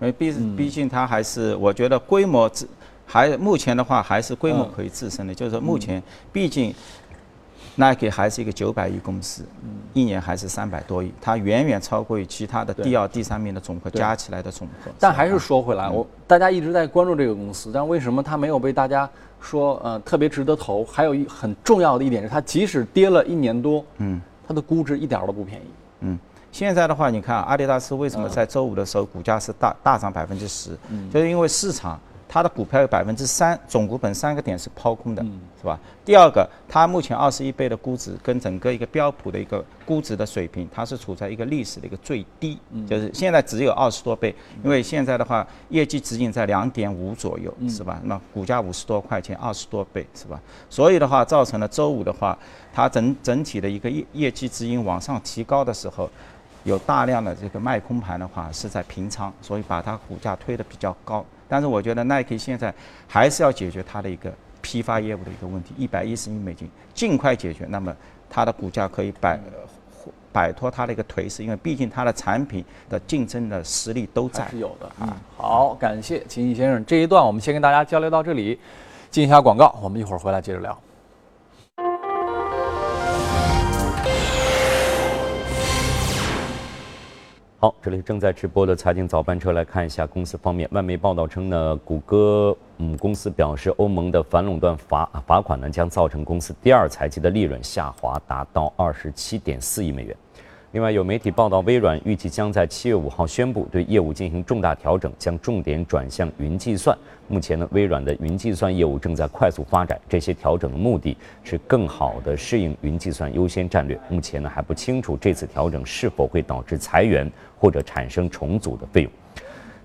[0.00, 2.68] 因为毕毕竟它还是，我觉得规模自
[3.06, 6.74] 还目前的话还是规模可以自身的，就是说目前毕竟
[7.76, 9.44] Nike 还是一个九百亿公司，
[9.92, 14.90] 一年还是三百多亿，它远远超过于其他的第二、第三名的总和加起来的总和。
[14.98, 19.08] 但还是说回来，我大家一直在关注这个公司，但为什么它没有被大家
[19.40, 20.84] 说呃特别值得投？
[20.84, 25.64] 还有一很重要的一点是，它即使跌了一年多，嗯，它的估值一点都不便宜，
[26.00, 26.18] 嗯。
[26.54, 30.70] 现在的话，你看阿迪达斯为什么在周五的时候股价是大大涨百分之十？
[31.12, 35.22] 就是因为市场它的股票有百分之三总股本三个点是抛空的，
[35.60, 35.76] 是吧？
[36.04, 42.56] 第二个，它目前二十一倍的估值跟整个一个标普的一个估值的水平，它是处在一个历史的一个最低，
[42.88, 44.32] 就是现在只有二十多倍。
[44.62, 47.98] 因为现在的话，业绩指引在两点五左右，是吧？
[48.04, 50.40] 那股价五十多块钱，二十多倍，是吧？
[50.70, 52.38] 所以的话，造成了周五的话，
[52.72, 56.08] 它整整体的一个业业绩指引往上提高的时候。
[56.64, 61.24] 有大量的这个卖空盘的话是在平仓，所以把它股价推得比较高。
[61.46, 62.74] 但是我觉得耐克现在
[63.06, 67.94] 还是要解决它的一个批发业务的一个问题，一百一十亿美金尽快解决，那么
[68.28, 69.38] 它的股价可以摆
[70.32, 74.48] 摆脱它的一个颓势，因为毕竟它的产品的竞争的实力都在。
[74.48, 75.16] 是有的啊。
[75.36, 78.58] 好，感谢秦毅先生这一段，我们先跟大家交流到这里，
[79.10, 80.76] 进一下广告，我们一会儿回来接着聊。
[87.64, 90.68] 好，这里是正在直播的财经早班车，来看一下公司方面。
[90.72, 100.14] 外媒报道称呢，谷歌母公司表示，欧盟的反垄断罚罚款呢，将造成公司第二财季的利润下滑，达到二十七点四亿美元。
[100.72, 106.98] 另外，有媒体报道，微软预计将在七月五号宣布对业务进行重大调整，将重点转向云计算。
[107.28, 113.98] 目前呢，微软的云计算业务正在快速发展，这些调整的目的是更好地适应云计算优先战略。
[114.08, 117.30] 目前呢，还不清楚这次调整是否会导致裁员
[117.64, 119.10] 或者产生重组的费用。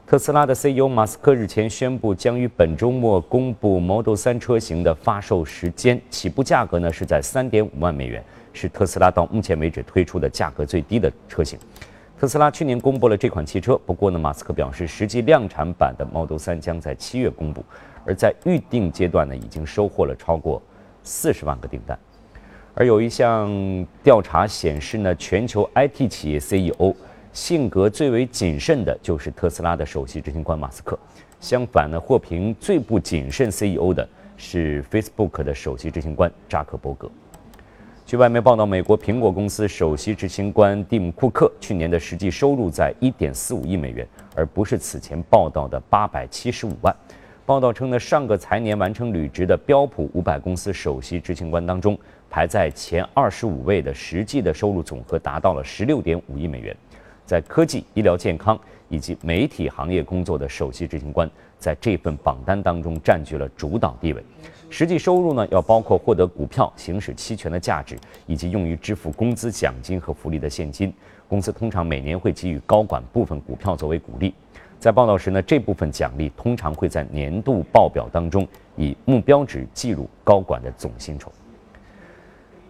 [0.06, 8.22] 特斯拉的 CEO 马斯克日前宣布，将于本周末公布 Model 3车型的发售时间，起步价格呢是在三点五万美元。
[8.52, 11.58] 是特斯拉到目前为止推出的价格最低的车型。
[12.20, 17.63] 特斯拉去年公布了这款汽车，不过呢，马斯克表示，实际量产版的 Model 3将在七月公布。
[18.06, 20.62] 而在预定阶段呢，已经收获了超过
[21.02, 21.98] 四十万个订单。
[22.74, 23.50] 而有一项
[24.04, 26.94] 调查显示呢，全球 IT 企业 CEO
[27.32, 30.98] 性格最为谨慎的就是特斯拉的首席执行官马斯克。
[31.39, 37.10] 相反呢，获评最不谨慎 CEO 的是 Facebook 的首席执行官扎克伯格。
[38.06, 46.96] 据外媒报道，美国苹果公司首席执行官蒂姆·库克去年的实际收入在1.45亿美元，而不是此前报道的875万。
[47.46, 51.98] 报道称呢，上个财年完成履职的标普500公司首席执行官当中，
[52.30, 56.76] 排在前25位的实际的收入总和达到了16.5亿美元。
[57.30, 64.26] 在科技、医疗健康以及媒体行业工作的首席执行官，在这份榜单当中占据了主导地位。
[64.68, 70.92] 实际收入呢，要包括获得股票行使期权的价值，以及用于支付工资奖金和福利的现金。
[71.28, 74.34] 公司通常每年会给予高管部分股票作为鼓励。
[74.80, 81.32] 在报道时呢，这部分奖励通常会在年度报表当中以目标值计入高管的总薪酬。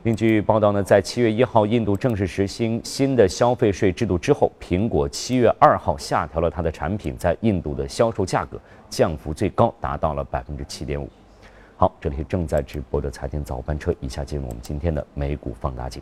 [0.10, 11.08] 另据报道呢，在七月一号印度正式实行新的消费税制度之后，苹果七月二号下调了它的产品在印度的销售价格，降幅最高达到了百分之七点五。
[11.78, 16.02] 好，这里是正在直播的财经早班车，以下进入我们今天的美股放大镜。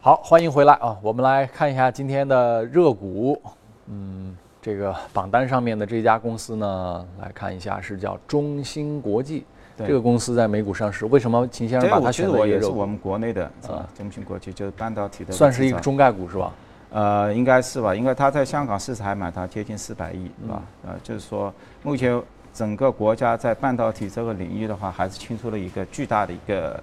[0.00, 0.98] 好，欢迎回来啊！
[1.00, 3.40] 我们来看一下今天的热股，
[3.86, 9.44] 嗯，这个榜单上面的这家公司呢，来看一下是叫中芯国际，
[9.86, 11.06] 这个公司在美股上市。
[11.06, 13.86] 为什么秦先生把它选为也是我们国内的啊？
[13.96, 16.52] 中芯国际就是半导体的，算是一个中概股是吧？
[16.90, 20.62] 呃，应该是吧，因为它在香港市值还蛮大，接近四百亿，是吧？
[20.86, 22.20] 呃，就是说目前
[22.54, 26.82] 整个国家在半导体这个领域的话，还是倾出了一个巨大的一个，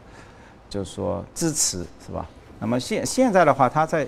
[0.70, 2.26] 就是说支持，是吧？
[2.60, 4.08] 那么现现在的话，它在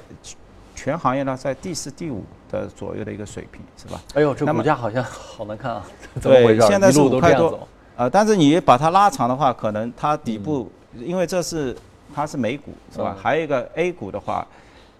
[0.76, 4.00] 全行业呢，在第四、第五的左右的一个水平，是吧？
[4.14, 5.84] 哎呦，这股价好像好难看啊，
[6.22, 6.62] 怎么回事？
[6.62, 11.76] 现在是一路都这五块多样走，呃，但是你把它拉长的话，可能它底部，因为这是
[12.14, 13.16] 它是美股是吧？
[13.18, 14.46] 嗯还有一个 A 股的话，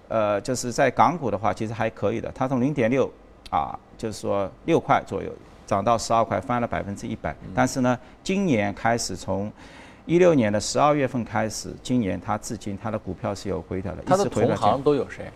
[0.08, 3.08] 呃，就是在港股的话，其实还可以的，它从零点六
[3.52, 5.30] 啊，就是说六块左右
[5.68, 7.32] 涨到十二块，翻了百分之一百。
[7.44, 9.52] 嗯但是呢，今年开始从
[10.08, 15.32] 一六年的十二月份开始，今年它至今它的股票是有回调的，它的同行都有谁？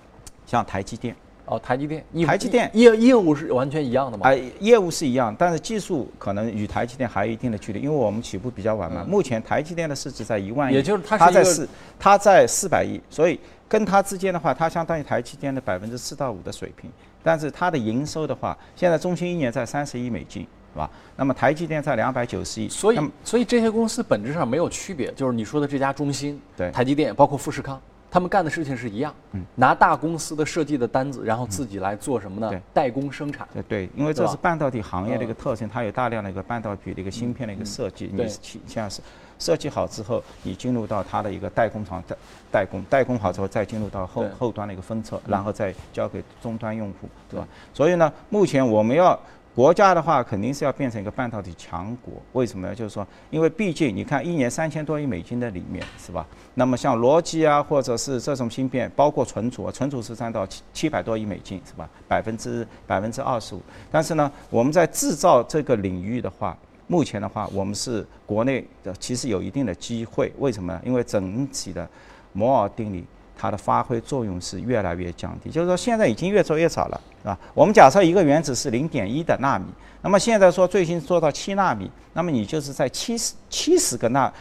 [0.47, 1.15] 像台积电。
[1.45, 4.29] 哦，台积电，台积电业业务是完全一样的吗？
[4.29, 9.03] 啊、业务是一样，但是技术可能与台积电还有一定的距离，因为我们起步比较晚嘛。
[9.07, 11.67] 目前台积电的市值在一万也就是它在四，
[11.99, 16.89] 它在四百亿，所以跟它之间的话，它相当于台积电的百分之四到五的水平。
[17.23, 20.41] 但是它的营收的话，现在中芯一年在三十亿美金，
[20.73, 20.89] 是吧？
[21.15, 27.79] 那么台积电在两百九十亿，所以，所以这些公司本质上没有区别，就是你说的这家中芯、对台积电，包括富士康，
[28.11, 32.61] 他们干的事情是一样，嗯拿大公司的设计的单子，然后自己来做什么呢对？
[32.73, 33.47] 代工生产。
[33.53, 38.07] 对，对，因为这是半导体行业的一个嗯特性，它有大量的一个半导体的一个芯片的一个设计。
[38.07, 39.01] 对你其像是
[39.39, 42.17] 设计好之后，你进入到它的一个代工厂代
[42.51, 47.47] 代工，代工好之后再进入到后后端的一个分测，然后再交给终端用户，对吧？
[47.73, 49.17] 所以呢，目前我们要。
[49.53, 52.73] 国家的话肯定是要变成一个半导体强国，为什么呢？
[52.73, 56.25] 就是说，因为毕竟你看一年三千多亿美金的里面，是吧？
[56.53, 61.89] 那么像逻辑啊，或者是这种芯片，包括存储，存储是占到七七百多亿美金，是吧？
[62.07, 63.61] 百分之百分之二十五。
[63.91, 70.31] 但是呢，我们在制造这个领域的话，目前的话，我们是国内的其实有一定的机会。
[70.39, 70.81] 为什么呢？
[70.85, 71.85] 因为整体的
[72.31, 73.03] 摩尔定律
[73.37, 77.37] 它的发挥作用是越来越降低，就是说现在已经越做越少了，是吧？
[77.53, 79.65] 我们假设一个原子是零点一的纳米，
[80.01, 84.31] 那么现在说最新做到七纳米，那么你就是在七十七十个纳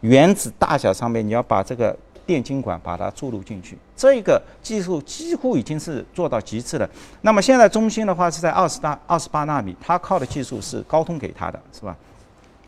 [0.00, 6.88] 原子大小上面，你要把这个电晶管把它注入进去，这个技术几乎已经是做到极致了。
[7.20, 11.96] 那么现在中芯的话是在二十大二十八纳米，它靠的技术是高通给它的，是吧？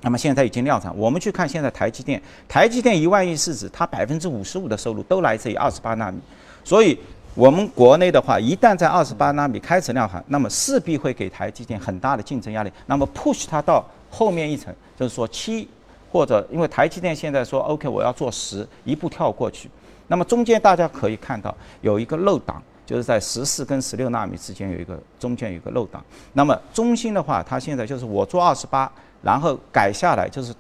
[0.05, 6.19] 那么现在已经量产，我们去看现在台积电，台积电一万亿市值，它百分之五十五的收入都来自于二十八纳米，
[6.65, 6.99] 所以
[7.35, 15.69] 我们国内的话，一旦在二十八纳米开始量产，那么势必会给台积电很大的竞争压力，那么 push 它到后面一层，就是说七
[16.11, 19.71] 或者因为台积电现在说 OK 我要做十，一步跳过去，
[20.09, 22.63] 那么中间大家可以看到有一个漏档。
[22.85, 28.91] 就是在十四跟十六纳米之间有一个中间有一个漏档，那么中芯的话，它现在就是我做二十八，
[29.23, 30.53] 然后改下来就是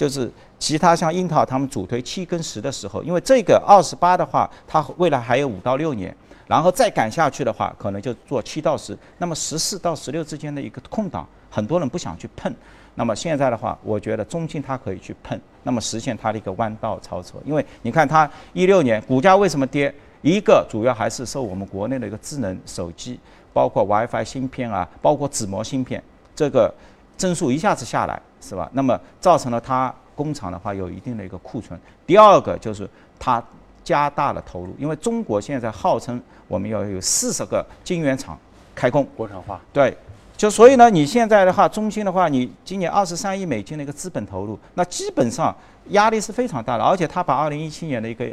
[0.00, 12.50] 就是其他像英特尔他们主推七跟十的时候，因为这个二十八的话，它未来还有五到六年，然后再赶下去的话，可能就做七到十，那么十四到十六之间的一个空档，很多人不想去碰。
[12.94, 17.34] 那么现在的话，我觉得中芯它可以去碰，那么实现它的一个弯道超车。
[17.44, 19.94] 因为你看它一六年股价为什么跌？
[20.22, 23.20] 一个主要还是受我们国内的一个智能手机，
[23.52, 26.02] 包括 WiFi 芯片啊，包括纸膜芯片，
[26.34, 26.72] 这个
[27.18, 28.68] 增速一下子下来，是吧？
[28.72, 31.78] 那么造成了它工厂的话有一定的一个库存。
[32.06, 33.42] 第二个就是它
[33.82, 38.38] 加大了投入，因为中国现在号称我们要有四十个晶圆厂
[38.74, 39.96] 开工，国产化，对，
[40.36, 45.54] 就所以呢，你现在的话，中芯的话，你今年二十三亿美金的一个资本投入，那基本上
[45.88, 48.26] 压力是非常大的，而且他把二零一七年的一个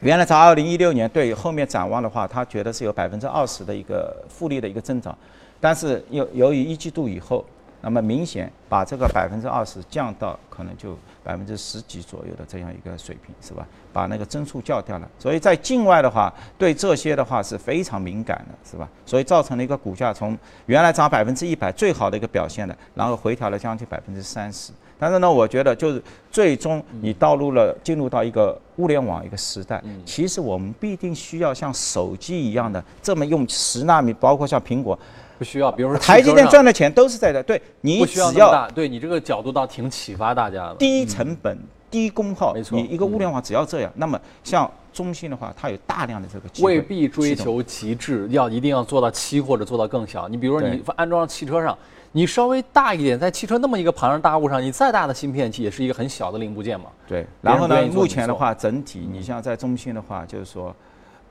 [0.00, 5.16] 原来在二零一六年对后面展望的话，他觉得是有百分之二十的一个复利的一个增长，
[5.60, 7.44] 但是由由于一季度以后，
[7.84, 13.66] 那么明显把这个百分之二十降到可能就百分之十几左右的这样一个水平，是吧？
[13.92, 18.88] 把那个增速降掉了，所以在境外的话，对这些的话是非常敏感的，是吧？
[19.04, 24.72] 所以造成了一个股价从原来涨百分之一百最好的一个表现的，然后回调了将近百分之三十。
[24.98, 34.98] 但是呢，我觉得就是最终你到入了进入到一个物联网一个时代，其实我们必定需要像手机一样的这么用十纳米，包括像苹果、
[35.38, 35.70] 不需要。
[35.72, 40.76] 比如说台积电赚的钱都是在这，对你不需要大，对你这个角度倒挺启发大家的。
[40.76, 41.58] 低成本、
[41.90, 50.28] 低功耗，没错你一个物联网只要这样，那么像中兴的话，它有大量的这个未必追求极致，要一定要做到七或者做到更小。
[50.28, 51.76] 你比如说，你安装到汽车上，
[52.12, 56.86] 你稍微大一点，在汽车那么一个庞然大物上，你再大的芯片也是一个很小的零部件嘛。
[57.08, 60.74] 对，然后呢目前的话，整体你像在中兴的话，就是说，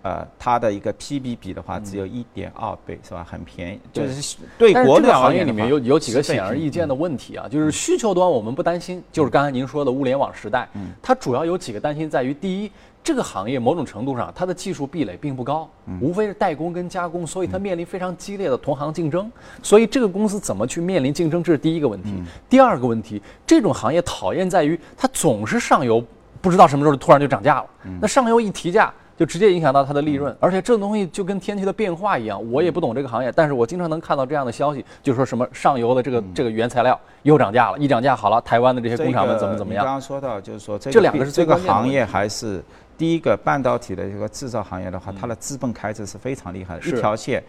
[0.03, 3.25] 呃，它的一个 PB 比的话只有一点二倍，是吧？
[3.27, 10.67] 很便宜，就是对国内行业里面有有几个显而易见的问题啊，就是需求端我们不担心，就是刚才您说的物联网时代，
[11.01, 12.71] 它主要有几个担心在于：第一，
[13.01, 15.69] 这个行业某种程度上它的技术壁垒并不高，
[16.01, 19.31] 无非是代工跟加工，所以它面临非常激烈的同行竞争。
[19.61, 22.21] 所以这个公司怎么去面临竞争，这是第一个问题。
[22.49, 26.03] 第二个问题，这种行业讨厌在于它总是上游
[26.41, 27.65] 不知道什么时候突然就涨价了，
[28.01, 28.93] 那上游一提价。
[29.15, 39.85] 就直接影响到它的利润，而且这种东西就跟天气的变化一样，我也不懂这个行业，但是我经常能看到这样的消息，就说什么上游的这个这个原材料又涨价了，一涨价好了，台湾的这些工厂们怎么怎么样？
[39.85, 42.63] 刚刚说到就是说这两个是这个行业还是
[42.97, 47.43] 第一个半导体的这个制造行业的话，它的资本开支是非常厉害的，一条线，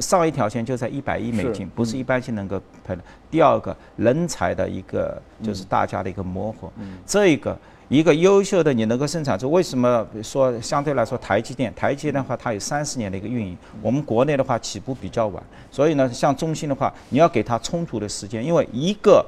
[0.00, 3.02] 上一条线就在一百亿美金，不是一般性能够拍的。
[3.30, 6.68] 第二个人才的一个就是大家的一个磨合，
[7.06, 7.56] 这个。
[7.88, 11.72] 一个优秀的你能够生产出，为什么说相对来说台积电？
[11.74, 13.56] 台积电的话，它有三十年的一个运营。
[13.80, 19.24] 我们国内的话起步比较晚，所以呢，像中兴的话，你要给它充足的时间，因为一个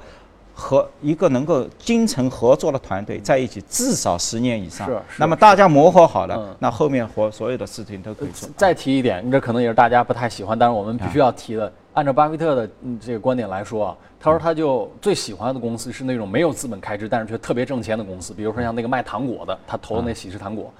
[0.59, 4.88] 和一个能够精诚合作的团队在一起，至少十年以上。
[4.88, 4.98] 是。
[5.16, 8.48] 那么大家磨合好了，那后面活所有的事情都可以做。
[8.56, 11.72] 再提一点，这可能也是大家不太喜欢，但是我们必须要提的。
[11.94, 12.68] 按照巴菲特的
[13.00, 18.34] 这个观点来说啊，他说他就最喜欢的公司是那种没有资本开支，但是却特别挣钱的公司。
[18.34, 20.72] 比如说像那个卖糖果的，他投的那喜事糖果，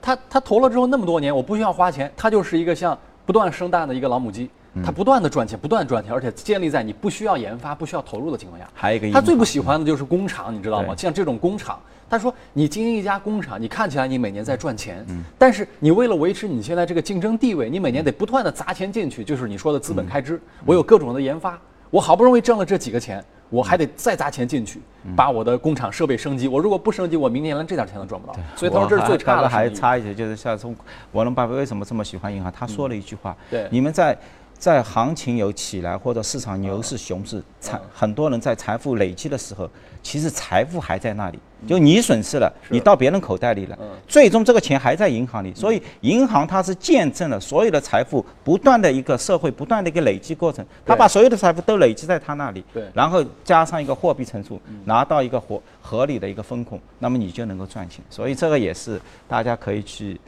[0.00, 4.50] 他他投了之后那么多年，我不需要花钱，他就是一个像不断生蛋的一个老母鸡，
[4.84, 8.68] 它不断的赚钱，不断赚钱，而且建立在你不需要研发、不需要投入的情况下。
[8.74, 10.94] 还有一个，他最不喜欢的就是工厂，你知道吗？
[10.96, 11.78] 像这种工厂。
[12.10, 15.02] 他说：“你经营一家工厂，你看起来你每年在赚钱，
[15.38, 20.38] 但是你为了维持你现在这个竞争地位，你每年得不断的砸钱进去，就是你说的资本开支。
[20.66, 21.58] 我有各种的研发，
[21.88, 24.78] 我好不容易挣了这几个钱，我还得再砸钱进去，
[25.16, 26.48] 把我的工厂设备升级。
[26.48, 28.34] 我如果不升级，我明年连这点钱都赚不到。
[28.56, 29.48] 所以他说这是最差的。
[29.48, 30.76] 还差一些，就是像从
[31.12, 32.52] 沃伦巴菲为什么这么喜欢银行？
[32.52, 34.14] 他说了一句话：对，你们在。”
[34.62, 39.68] 在行情有起来或者市场牛市熊市，财很多人在财富累积的时候，
[40.04, 60.20] 其实财富还在那里，就你损失了，你到别人口袋里了，最终这个钱还在银行里，所以银行它是见证了所有的财富不断的一个社会不断的一个累积过程，它把所有的财富都累积在它那里，然后加上一个货币乘数，拿到一个合合理的一个风控，那么你就能够赚钱，所以这个也是大家可以去。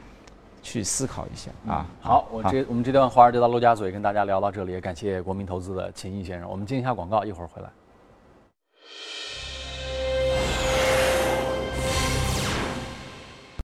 [0.65, 1.85] 去思考一下啊！
[2.01, 6.49] 好，我这我们这段华尔街到陆家嘴跟大家聊到这里，也感谢国民投资的秦毅先生。
[6.49, 7.69] 我们进一下广告，一会儿回来。